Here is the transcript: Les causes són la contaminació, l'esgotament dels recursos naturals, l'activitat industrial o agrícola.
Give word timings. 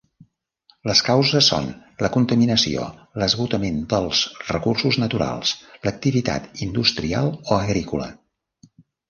Les 0.91 1.01
causes 1.09 1.49
són 1.51 1.67
la 2.05 2.09
contaminació, 2.15 2.85
l'esgotament 3.23 3.77
dels 3.93 4.23
recursos 4.55 4.99
naturals, 5.05 5.53
l'activitat 5.85 6.51
industrial 6.69 7.31
o 7.45 7.61
agrícola. 7.61 8.11